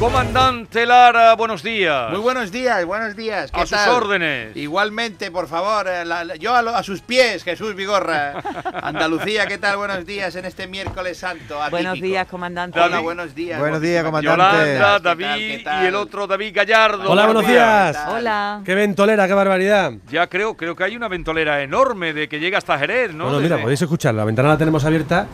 [0.00, 2.10] Comandante Lara, buenos días.
[2.10, 3.50] Muy buenos días, buenos días.
[3.52, 4.56] ¿qué A sus órdenes.
[4.56, 8.42] Igualmente, por favor, eh, la- la- yo a, lo- a sus pies, Jesús Vigorra.
[8.82, 9.76] Andalucía, ¿qué tal?
[9.76, 11.58] Buenos días en este miércoles santo.
[11.70, 12.78] Buenos días, comandante.
[12.80, 13.04] Hola, David.
[13.04, 13.58] buenos días.
[13.60, 14.40] Buenos días, comandante.
[14.42, 15.02] Yolanda, ¿Qué tal?
[15.02, 15.84] David ¿Qué tal?
[15.84, 17.10] y el otro David Gallardo.
[17.10, 17.98] Hola, buenos días.
[18.08, 18.62] Hola.
[18.64, 19.92] ¡Qué ventolera, qué barbaridad!
[20.10, 23.24] Ya creo, creo que hay una ventolera enorme de que llega hasta Jerez, ¿no?
[23.24, 25.26] bueno, mira, Desde- podéis escuchar, la ventana la tenemos abierta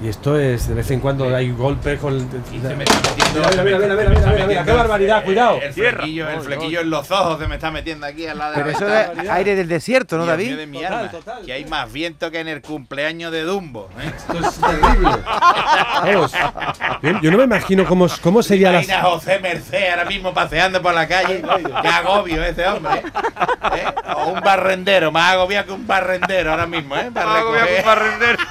[0.00, 2.16] y esto es de vez en cuando hay golpes con.
[2.16, 5.60] Y se me está metiendo- Mira, mira, mira, mira, mira, mira, mira, qué barbaridad, cuidado.
[5.60, 8.56] El flequillo, el flequillo en los ojos se me está metiendo aquí al lado de
[8.56, 10.56] Pero la eso es aire del desierto, ¿no, David?
[10.56, 13.88] de mi Total, alma, total, que hay más viento que en el cumpleaños de Dumbo.
[14.00, 14.12] ¿eh?
[14.16, 15.10] Esto es terrible.
[16.02, 16.32] Vamos.
[17.22, 18.78] Yo, no me imagino cómo, cómo sería la.
[18.78, 21.42] Imagina a José Merced ahora mismo paseando por la calle.
[21.82, 22.98] Qué agobio ese hombre.
[22.98, 23.02] ¿eh?
[23.74, 23.84] ¿Eh?
[24.16, 27.10] O un barrendero, más agobiado que un barrendero ahora mismo, ¿eh?
[27.12, 27.80] Para Ah, voy a recoger.
[27.80, 28.38] un barrendero.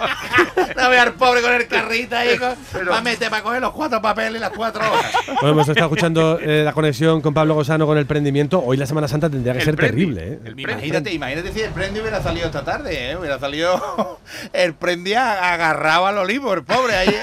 [0.78, 4.02] No ve al pobre con el carrito ahí, con, para meter, para coger los cuatro
[4.02, 5.12] papeles y las cuatro hojas.
[5.28, 8.62] Bueno, hemos estado escuchando eh, la conexión con Pablo Gosano con el prendimiento.
[8.64, 9.92] Hoy la Semana Santa tendría que El ser prendi.
[9.96, 10.40] terrible, ¿eh?
[10.46, 13.16] El Imagínate, imagínate si el prendi hubiera salido esta tarde, ¿eh?
[13.18, 14.20] Hubiera salido
[14.54, 17.16] el prendi a- agarrado al olivo, el pobre, ahí,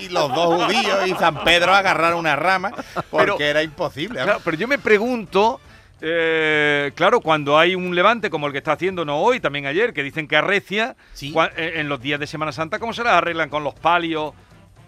[0.00, 2.72] y, y los dos judíos y San Pedro agarraron una rama,
[3.10, 4.22] porque Pero- era imposible.
[4.22, 5.60] Claro, pero yo me pregunto,
[6.04, 9.92] eh, claro, cuando hay un levante como el que está haciendo no hoy, también ayer,
[9.92, 11.32] que dicen que arrecia, Sí.
[11.32, 14.34] cua- eh, en los días de Semana Santa, ¿cómo se las arreglan con los palios?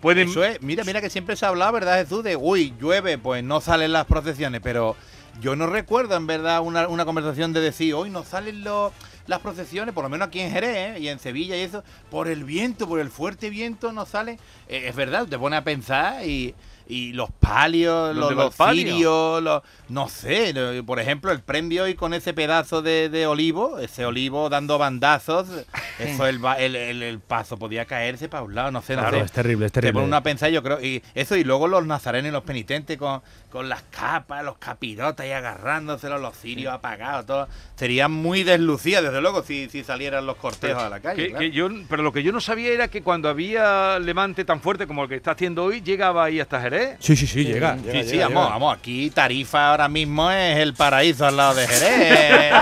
[0.00, 0.28] Pueden.
[0.28, 2.22] Eso es, mira, mira que siempre se ha hablado, ¿verdad, Jesús?
[2.24, 4.96] De, uy, llueve, pues no salen las procesiones, pero
[5.40, 8.92] yo no recuerdo, en verdad, una, una conversación de decir, hoy no salen los,
[9.26, 11.00] las procesiones, por lo menos aquí en Jerez ¿eh?
[11.00, 14.38] y en Sevilla y eso, por el viento, por el fuerte viento no salen.
[14.68, 16.54] Eh, es verdad, te pone a pensar y,
[16.86, 18.82] y los palios, ¿Dónde los, los palio?
[18.92, 23.78] cirios, los- no sé, por ejemplo, el prendio hoy con ese pedazo de, de olivo,
[23.78, 25.46] ese olivo dando bandazos,
[25.98, 29.19] eso el, el, el- el paso podía caerse para un lado, no sé, no Claro,
[29.19, 29.25] sé.
[29.25, 29.94] es terrible, es Te terrible.
[30.00, 33.22] pone una pensar, yo creo, y eso, y luego los nazarenos y los penitentes con,
[33.50, 37.48] con las capas, los capirotas y agarrándoselos, los cirios apagados, todo.
[37.76, 41.22] Sería muy deslucida, desde luego, si, si salieran los cortejos a la calle.
[41.25, 41.41] que- claro.
[41.41, 44.86] que yo, pero lo que yo no sabía era que cuando había levante tan fuerte
[44.86, 46.73] como el que está haciendo hoy, llegaba ahí hasta Jerez.
[46.98, 47.76] Sí, sí, sí, llega.
[47.76, 48.50] Sí, llega, sí, llega, vamos, llega.
[48.52, 52.52] vamos, aquí Tarifa ahora mismo es el paraíso al lado de Jerez,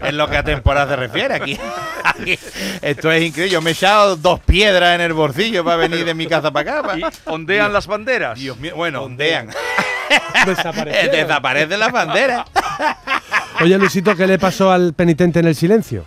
[0.00, 1.34] en lo que a temporada se refiere.
[1.34, 1.58] Aquí,
[2.04, 2.38] aquí-
[2.82, 3.52] esto es increíble.
[3.52, 6.78] Yo me he echado dos piedras en el bolsillo para venir de mi casa para
[6.80, 6.88] acá.
[6.88, 8.38] pa- Y ondean las banderas.
[8.38, 9.48] Dios mío, bueno, ondean.
[11.12, 12.44] Desaparecen las banderas.
[13.60, 16.04] Oye, Luisito, ¿qué le pasó al penitente en el silencio?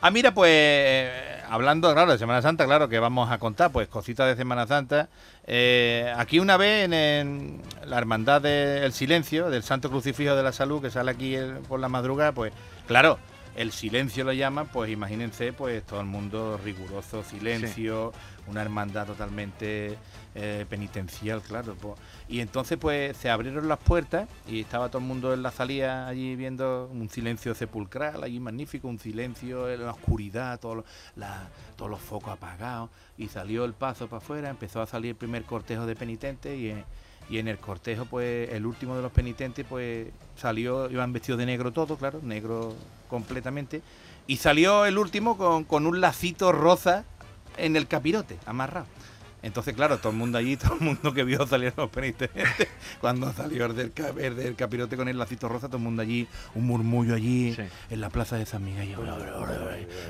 [0.00, 3.88] Ah, mira, pues eh, hablando, claro, de Semana Santa, claro, que vamos a contar, pues
[3.88, 5.08] cositas de Semana Santa.
[5.46, 10.82] Eh, aquí una vez en, la Hermandad del Silencio, del Santo Crucifijo de la Salud,
[10.82, 11.36] que sale aquí
[11.68, 12.52] por la madrugada, pues
[12.86, 13.18] claro,
[13.56, 18.12] el silencio lo llaman, pues imagínense, pues todo el mundo riguroso, silencio,
[18.46, 19.96] una hermandad totalmente
[20.34, 21.74] eh, penitencial, claro.
[21.74, 21.94] pues.
[22.28, 26.06] Y entonces pues se abrieron las puertas y estaba todo el mundo en la salida
[26.06, 30.84] allí viendo un silencio sepulcral, allí magnífico, un silencio en la oscuridad, todo lo-
[31.16, 32.90] la- todos los focos apagados.
[33.16, 36.70] Y salió el paso para afuera, empezó a salir el primer cortejo de penitentes y,
[36.70, 36.84] en-
[37.28, 41.46] y en el cortejo pues el último de los penitentes pues salió, iban vestidos de
[41.46, 42.74] negro todo, claro, negro
[43.08, 43.82] completamente.
[44.26, 47.04] Y salió el último con, con un lacito rosa
[47.56, 48.86] en el capirote, amarrado.
[49.46, 52.44] Entonces, claro, todo el mundo allí, todo el mundo que vio salir los penitentes,
[53.00, 53.92] cuando salió el del,
[54.36, 57.62] del capirote con el lacito rosa, todo el mundo allí, un murmullo allí, Sí.
[57.90, 58.88] en la plaza de San Miguel.
[58.88, 59.00] y yo.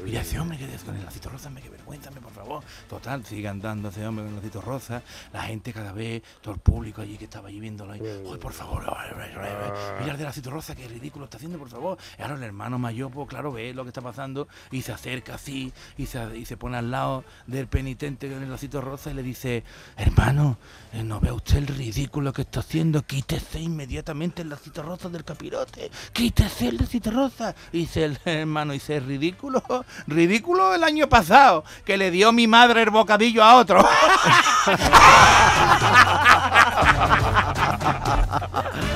[0.04, 2.62] Mira ese hombre que es con el lacito rosa, me que vergüenza, por favor.
[2.88, 5.02] Total, sigue andando ese hombre con el lacito rosa,
[5.32, 8.52] la gente cada vez, todo el público allí que estaba allí viéndolo ahí, "Ay, por
[8.52, 9.70] favor, ay, ay, ay, ay,
[10.00, 11.98] mira el del lacito rosa, qué ridículo está haciendo, por favor.
[12.18, 15.34] Y ahora el hermano mayor, pues claro, ve lo que está pasando y se acerca
[15.34, 19.14] así y se, y se pone al lado del penitente con el lacito rosa y
[19.14, 19.64] le dice,
[19.96, 20.58] hermano,
[20.92, 23.02] eh, ¿no ve usted el ridículo que está haciendo?
[23.02, 27.54] Quítese inmediatamente el lacito rosa del capirote, quítese el lacito rosa.
[27.72, 29.62] Y dice el hermano, dice, ridículo,
[30.06, 33.84] ridículo el año pasado, que le dio mi madre el bocadillo a otro.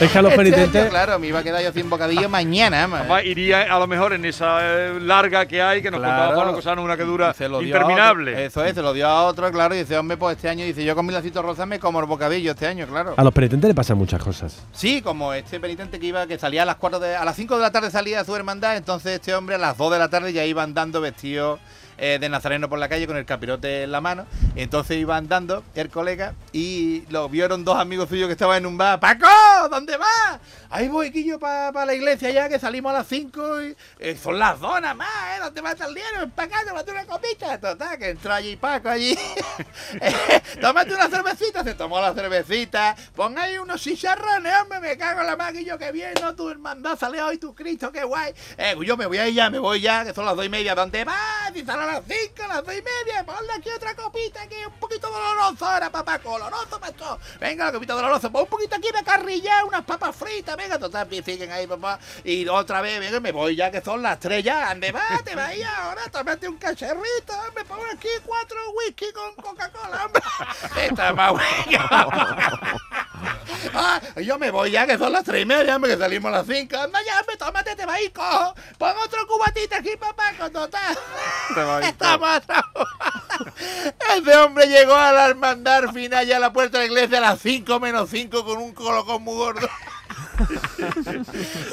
[0.00, 0.88] Es que a los penitentes.
[0.90, 2.86] claro, me iba a quedar yo sin bocadillo mañana.
[2.88, 3.00] ma.
[3.00, 6.16] Además, iría a lo mejor en esa eh, larga que hay, que nos Claro.
[6.16, 8.44] contaba Pablo Cosano, una que dura Se lo interminable.
[8.46, 10.84] Eso es, se lo dio a otro, claro, y dice, hombre, pues este año, dice,
[10.84, 13.14] yo con mi lacito rosa me como el bocadillo este año, claro.
[13.16, 14.62] A los penitentes le pasan muchas cosas.
[14.72, 17.56] Sí, como este penitente que iba, que salía a las 4 de, a las 5
[17.56, 20.08] de la tarde salía a su hermandad, entonces este hombre a las 2 de la
[20.08, 21.58] tarde ya iba andando vestido
[22.02, 24.26] eh, de Nazareno por la calle con el capirote en la mano.
[24.56, 28.76] Entonces iba andando el colega y lo vieron dos amigos suyos que estaban en un
[28.76, 28.98] bar.
[28.98, 29.28] ¡Paco!
[29.70, 30.40] ¿Dónde vas?
[30.68, 34.58] Ahí voy, para la iglesia ya, que salimos a las 5 y eh, son las
[34.58, 35.40] dos nada más, ¿eh?
[35.42, 36.28] ¿Dónde vas el dinero?
[36.36, 37.60] Acá, tómate una copita.
[37.60, 39.16] Total, que entró allí Paco allí.
[40.00, 42.96] Eh, tómate una cervecita, se tomó la cervecita.
[43.14, 46.34] Pon unos chicharrones, hombre, me cago en la maquillo, que bien, ¿no?
[46.34, 48.32] Tu hermandad sale hoy, tu Cristo, qué guay.
[48.56, 50.74] Eh, yo me voy ahí ya, me voy ya, que son las dos y media.
[50.74, 51.52] ¿Dónde vas?
[51.68, 55.10] A las 5, las dos y media, ponle aquí otra copita, que es un poquito
[55.10, 57.18] doloroso ahora, papá, coloroso, macho.
[57.38, 61.06] Venga, la copita dolorosa, pon un poquito aquí de carrilla, unas papas fritas, venga, total,
[61.22, 61.98] siguen ahí, papá.
[62.24, 64.70] Y otra vez, venga, me voy ya, que son las tres ya.
[64.70, 65.22] ¿Dónde vas?
[65.22, 70.22] Te vas ahora, tómate un cacharrito, me pongo aquí cuatro whisky con Coca-Cola, hombre.
[70.86, 71.34] Está más
[73.74, 76.46] Ah, yo me voy ya, que son las tres y media, que salimos a las
[76.46, 76.76] cinco.
[76.76, 78.54] Anda ya, hombre, tómate, te va y cojo.
[78.78, 80.98] Pon otro cubatito aquí, papá, con total.
[81.82, 82.42] Estamos.
[84.16, 87.32] Ese hombre llegó a la hermandad final ya a la puerta de la iglesia a
[87.32, 89.68] las 5 menos 5 con un colocón muy gordo.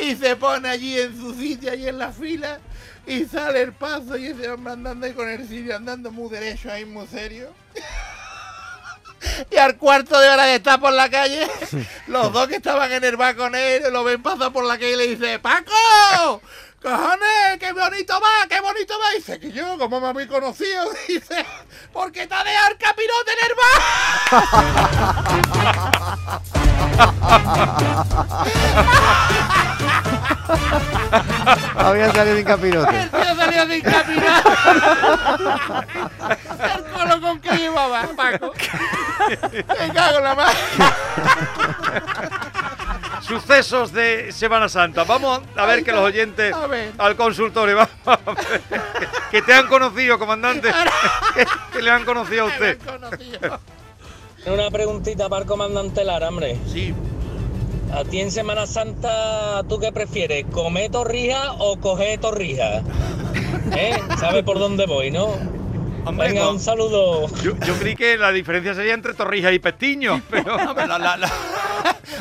[0.01, 2.59] y se pone allí en su sitio, allí en la fila,
[3.05, 6.71] y sale el paso y ese hombre andando ahí con el sitio, andando muy derecho
[6.71, 7.53] ahí, muy serio.
[9.51, 11.47] Y al cuarto de hora de estar por la calle,
[12.07, 14.91] los dos que estaban en el bar con él lo ven pasar por la calle
[14.91, 16.41] y le dice, ¡Paco!
[16.81, 17.59] ¡Cojones!
[17.59, 18.47] ¡Qué bonito va!
[18.47, 19.11] ¡Qué bonito va!
[19.13, 21.45] Dice que yo, como me habéis conocido, dice,
[21.91, 23.39] porque te ha dejado el capirote en
[31.75, 33.01] Había salido sin capirote.
[33.01, 34.49] el tío salió sin capirote.
[37.59, 38.53] Llevaba, Paco.
[39.79, 40.57] Me cago en la madre.
[43.21, 45.03] Sucesos de Semana Santa.
[45.03, 46.93] Vamos a ver Ay, que los oyentes a ver.
[46.97, 47.75] al consultorio.
[47.77, 48.61] Vamos a ver.
[49.29, 50.71] Que te han conocido, comandante.
[51.35, 52.79] Que, que le han conocido a usted.
[54.47, 56.57] Una preguntita para el comandante Lara, hombre.
[56.65, 56.95] Sí,
[57.93, 60.45] ¿A ti en Semana Santa tú qué prefieres?
[60.51, 62.81] ¿Comer torrija o coger torrija?
[63.75, 63.99] ¿Eh?
[64.19, 65.35] ¿Sabes por dónde voy, no?
[66.05, 66.51] Hombre, Venga, no.
[66.51, 67.27] un saludo.
[67.43, 71.31] Yo, yo creí que la diferencia sería entre Torrijas y Pestiño, pero la- la- la-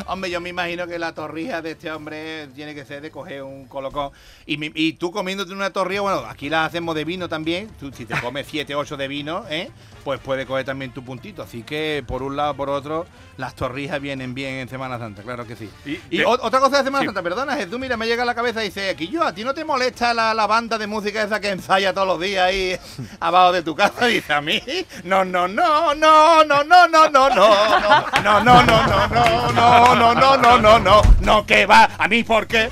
[0.09, 3.43] Hombre, yo me imagino que la torrija de este hombre tiene que ser de coger
[3.43, 4.11] un colocón.
[4.45, 7.69] Y, mi- y tú comiéndote una torrija, bueno, aquí la hacemos de vino también.
[7.79, 9.69] Tú, si te comes 7, 8 de vino, ¿eh?
[10.03, 11.43] pues puedes coger también tu puntito.
[11.43, 13.05] Así que, por un lado, por otro,
[13.37, 15.69] las torrijas vienen bien en Semana Santa, claro que sí.
[16.09, 17.05] Y otra cosa de Semana Sí.
[17.07, 19.43] Santa, perdona, Jesús, mira, me llega a la cabeza y dice, aquí yo, ¿a ti
[19.43, 22.77] no te molesta la, la banda de música esa que ensaya todos los días ahí
[23.19, 24.07] abajo de tu casa?
[24.07, 24.61] Dice, a mí,
[25.03, 29.07] no, no, no, no, no, no, no, no, no, no, no, no, no, no, no,
[29.07, 32.69] no, no, no, no, no, no, no, que va, a mí, ¿por qué?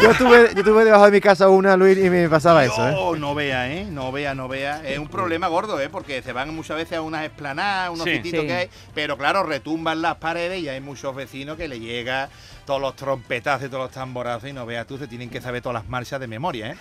[0.00, 2.92] Yo tuve, yo tuve debajo de mi casa una, Luis, y me pasaba eso, ¿eh?
[2.92, 3.84] No, no vea, ¿eh?
[3.84, 4.82] No vea, no vea.
[4.82, 5.90] Es un problema gordo, ¿eh?
[5.90, 8.16] Porque se van muchas veces a unas esplanadas, unos Sí.
[8.22, 8.46] sitios Sí.
[8.46, 12.30] que hay, pero claro, retumban las paredes y hay muchos vecinos que le llega
[12.70, 15.60] todos los trompetazos y todos los tamborazos y no veas tú, se tienen que saber
[15.60, 16.76] todas las marchas de memoria, ¿eh?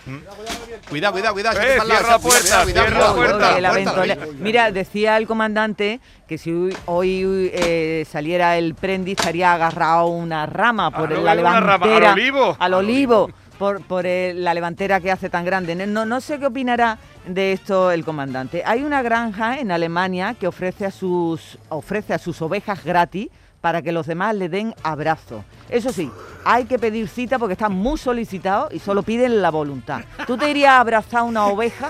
[0.87, 1.59] Cuidado, cuidado, cuidado.
[1.59, 3.55] Eh, el cierra la cuidado, puerta, cuidado, cierra la puerta.
[3.55, 4.03] Que la cuidado.
[4.39, 6.51] Mira, decía el comandante que si
[6.85, 12.13] hoy- eh, saliera el prendi estaría agarrado una rama por no, la rama, al levantera.
[12.13, 12.49] olivo.
[12.51, 13.31] Al Al olivo.
[13.57, 15.75] Por, por el- la levantera que hace tan grande.
[15.75, 18.61] No, no sé qué opinará de esto el comandante.
[18.63, 23.29] Hay una granja en Alemania que ofrece a sus, ofrece a sus ovejas gratis
[23.61, 25.43] para que los demás le den abrazo.
[25.69, 26.11] Eso sí,
[26.45, 30.01] hay que pedir cita porque están muy solicitados y solo piden la voluntad.
[30.25, 31.89] ¿Tú te irías a abrazar una oveja?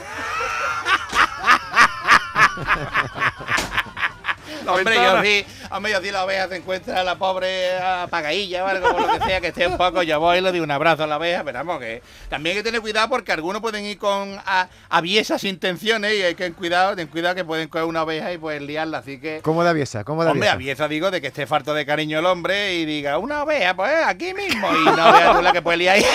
[4.71, 5.23] La Hombre, ventana.
[5.23, 9.01] yo sí, hombre, yo sí la oveja se encuentra la pobre apagadilla o algo, por
[9.01, 11.07] lo que sea, que esté un poco, yo voy y le doy un abrazo a
[11.07, 14.39] la oveja, pero vamos, que también hay que tener cuidado porque algunos pueden ir con
[14.45, 18.31] a- aviesas intenciones y hay que tener cuidado, ten cuidado que pueden coger una oveja
[18.33, 19.41] y pues liarla, así que...
[19.41, 20.03] ¿Cómo de aviesa?
[20.03, 20.87] ¿Cómo de Hombre, aviesa?
[20.87, 24.33] digo de que esté falto de cariño el hombre y diga, una oveja, pues aquí
[24.33, 26.05] mismo, y no veas tú la que puede liar ahí.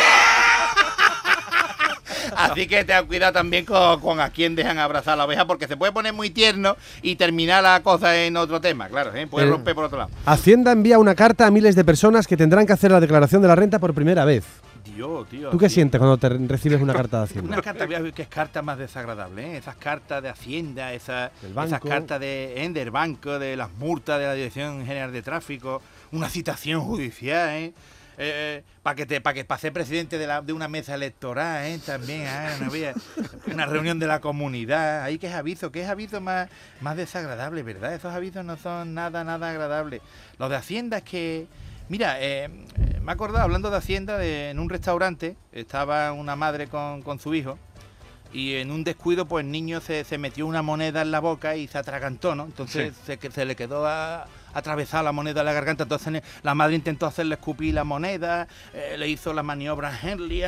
[2.36, 5.66] Así que ten cuidado también con, con a quién dejan abrazar a la oveja, porque
[5.66, 9.26] se puede poner muy tierno y terminar la cosa en otro tema, claro, ¿eh?
[9.26, 10.10] puede Eh, romper por otro lado.
[10.26, 13.48] Hacienda envía una carta a miles de personas que tendrán que hacer la declaración de
[13.48, 14.44] la renta por primera vez.
[14.84, 15.48] Dios, tío.
[15.48, 17.52] ¿Tú qué sientes cuando te recibes una carta de Hacienda?
[17.54, 19.56] Una carta, voy a ver qué es carta más desagradable, ¿eh?
[19.56, 21.30] Esas cartas de Hacienda, esas,
[21.82, 22.68] cartas de, ¿eh?
[22.68, 25.80] del banco, de las multas de la Dirección General de Tráfico,
[26.12, 27.72] una citación judicial, ¿eh?
[28.82, 31.80] Para que te para que para ser presidente de, la, de una mesa electoral ¿eh?
[31.84, 32.26] también
[32.66, 32.94] había
[33.52, 36.48] una reunión de la comunidad ahí que es aviso que es aviso más
[36.80, 40.00] más desagradable verdad esos avisos no son nada nada agradables
[40.38, 41.46] los de hacienda es que
[41.86, 42.50] Mira, eh, eh,
[43.02, 47.18] me he acordado, hablando de Hacienda, de- en un restaurante, estaba una madre con, con
[47.18, 47.58] su hijo
[48.34, 51.56] y en un descuido pues el niño se, se metió una moneda en la boca
[51.56, 52.44] y se atragantó, ¿no?
[52.44, 56.76] Entonces se, se le quedó a- atravesada la moneda en la garganta, entonces la madre
[56.76, 60.44] intentó hacerle escupir la moneda, eh, le hizo la maniobra Henley,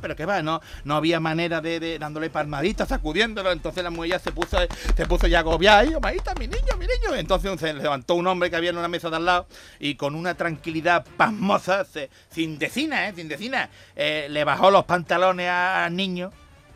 [0.00, 4.12] pero que va, no, no había manera de, de dándole palmaditas, sacudiéndolo, entonces la mujer
[4.12, 4.56] ya se puso,
[4.96, 8.48] se puso ya agobiada, ay, maíta, mi niño, mi niño, entonces se levantó un hombre
[8.48, 9.46] que había en una mesa de al lado
[9.78, 14.84] y con una tranquilidad pasmosa, se- sin decina, eh, sin decina, eh, le bajó los
[14.86, 16.32] pantalones al niño,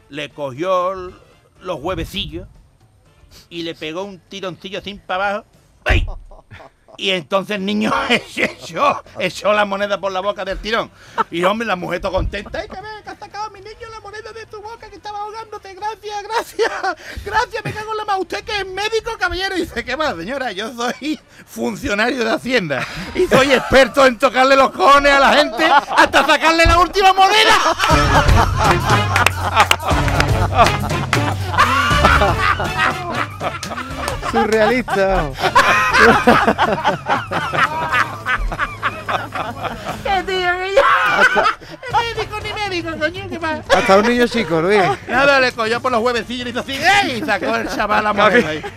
[0.08, 1.12] le cogió
[1.60, 2.48] los huevecillos
[3.48, 5.44] y le pegó un tironcillo sin para
[5.84, 6.18] abajo.
[6.98, 10.90] Y entonces el niño echó, echó la moneda por la boca del tirón.
[11.30, 12.58] Y hombre, la mujer todo contenta.
[12.58, 15.18] ¡Ay, que ve, que ha sacado mi niño la moneda de tu boca que estaba
[15.18, 15.74] ahogándote!
[16.36, 17.24] ¡Gracias, gracias!
[17.24, 18.18] ¡Gracias, me cago en la mano!
[18.20, 19.56] ¿Usted que es médico, caballero?
[19.56, 20.52] Y dice, ¿qué más, señora?
[20.52, 22.86] Yo soy funcionario de Hacienda.
[23.14, 27.54] Y soy experto en tocarle los cojones a la gente hasta sacarle la última moneda.
[34.30, 35.30] Surrealista.
[40.02, 40.84] ¡Qué tío, que ya!
[42.76, 43.28] Ni médico, coño!
[43.28, 43.60] ¿Qué más?
[43.68, 44.80] Hasta un niño chico, Luis.
[45.08, 47.18] Nada, le cogió por los huevecillos y hizo así, ¡ey!
[47.18, 48.62] Y sacó el chaval la moneda ahí.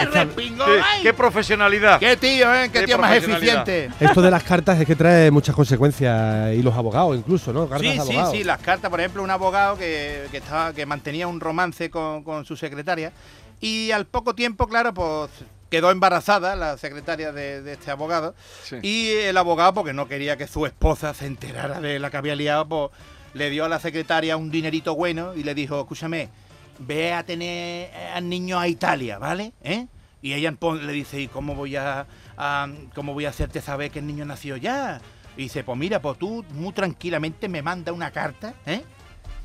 [0.00, 0.64] ¡El respingó!
[0.64, 1.02] Qué, ¡ay!
[1.02, 1.98] qué profesionalidad.
[1.98, 2.70] ¡Qué tío, eh!
[2.72, 3.90] ¡Qué, Qué tío más eficiente!
[3.98, 7.68] Esto de las cartas es que trae muchas consecuencias y los abogados incluso, ¿no?
[7.68, 8.32] Cartas Sí, sí, abogados.
[8.32, 12.22] sí, las cartas, por ejemplo, un abogado que, que, estaba, que mantenía un romance con,
[12.22, 13.12] con su secretaria
[13.60, 15.30] y al poco tiempo, claro, pues
[15.70, 18.34] quedó embarazada la secretaria de, de este abogado
[18.64, 18.76] Sí.
[18.82, 22.34] y el abogado, porque no quería que su esposa se enterara de la que había
[22.36, 22.90] liado, pues
[23.34, 26.28] le dio a la secretaria un dinerito bueno y le dijo, escúchame,
[26.78, 29.52] ve a tener al niño a Italia, ¿vale?
[29.62, 29.86] ¿Eh?
[30.22, 32.06] Y ella le dice, ¿y cómo voy a,
[32.36, 35.00] a- cómo voy a hacerte saber que el niño nació ya?
[35.36, 38.82] Y dice, pues mira, pues tú muy tranquilamente me manda una carta, ¿eh?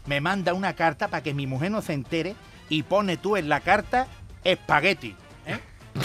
[0.07, 2.35] Me manda una carta para que mi mujer no se entere
[2.69, 4.07] y pone tú en la carta
[4.43, 5.15] espagueti.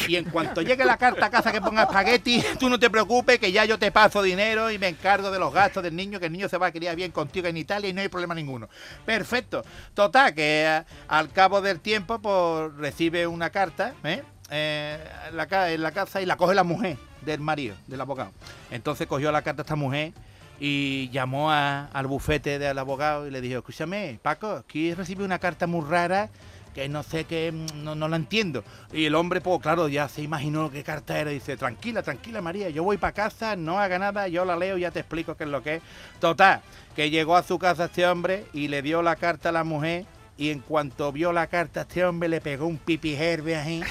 [0.07, 3.38] Y en cuanto llegue la carta a casa que ponga espagueti, tú no te preocupes
[3.38, 6.26] que ya yo te paso dinero y me encargo de los gastos del niño, que
[6.26, 8.68] el niño se va a criar bien contigo en Italia y no hay problema ninguno.
[9.04, 9.64] Perfecto.
[9.95, 14.23] Total, que eh, al cabo del tiempo pues recibe una carta, ¿eh?
[14.50, 18.33] Eh, en, la, casa y la coge la mujer del marido, del abogado.
[18.71, 20.12] Entonces cogió la carta esta mujer
[20.59, 25.66] y llamó al bufete del abogado y le dijo, escúchame, Paco, aquí recibí una carta
[25.66, 26.30] muy rara
[26.78, 28.62] que no sé qué, mm, no, no la entiendo.
[28.92, 31.32] Y el hombre, pues claro, ya se imaginó qué carta era.
[31.32, 34.82] Dice, tranquila, tranquila María, yo voy para casa, no haga nada, yo la leo y
[34.82, 35.82] ya te explico qué es lo que es.
[36.20, 36.62] Total,
[36.94, 40.04] que llegó a su casa este hombre y le dio la carta a la mujer
[40.37, 43.82] y en cuanto vio la carta este hombre le pegó un pipi herbe ahí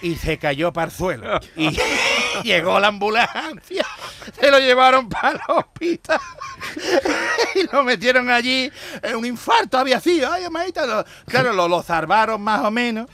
[0.00, 1.38] y se cayó para el suelo.
[1.56, 1.68] Y
[2.44, 3.86] llegó la ambulancia,
[4.40, 6.18] se lo llevaron para el hospital
[7.54, 8.70] y lo metieron allí.
[9.02, 10.30] en un infarto había sido.
[10.32, 13.08] Ay, lo- claro, lo, lo salvaron más o menos.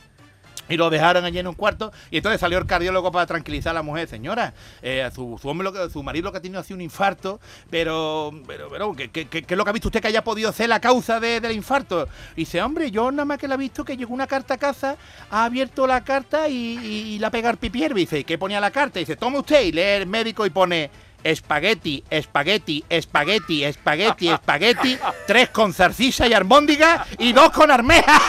[0.71, 1.91] Y lo dejaron allí en un cuarto.
[2.11, 4.07] Y entonces salió el cardiólogo para tranquilizar a la mujer.
[4.07, 7.41] Señora, eh, su, hombre, su marido lo que ha tenido ha sido un infarto.
[7.71, 10.53] Pero, pero, pero ¿qué, qué- qué- es lo que ha visto usted que haya podido
[10.53, 12.07] ser la causa de- del infarto?
[12.37, 14.99] Dice, hombre, yo nada más que la he visto que llegó una carta a casa,
[15.31, 17.95] ha abierto la carta y, y, y la pega el pipier.
[17.95, 18.99] Dice, ¿y qué ponía la carta?
[19.01, 20.91] Y dice, tome usted y lee el médico y pone
[21.31, 28.19] espagueti, espagueti, espagueti, espagueti, espagueti, tres con zarcisa y armóndiga y dos con armeja.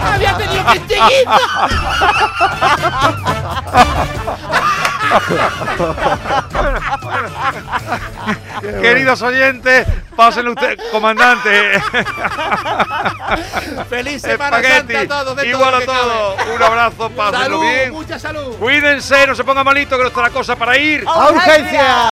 [0.00, 1.26] Había tenido que seguir.
[8.80, 11.80] Queridos oyentes, pásenle usted, comandante.
[13.88, 14.62] Feliz Semana.
[14.62, 15.44] Santa a todos.
[15.44, 16.36] Igual a que todo.
[16.36, 16.54] cabe.
[16.54, 17.92] Un abrazo, pásenlo Salud, bien.
[17.92, 18.56] mucha salud.
[18.58, 21.04] Cuídense, no se ponga malito, que no está la cosa para ir.
[21.06, 22.04] ¡A urgencia!